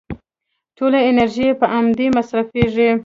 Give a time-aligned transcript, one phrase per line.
[0.77, 2.89] ټوله انرژي يې په امدې مصرفېږي.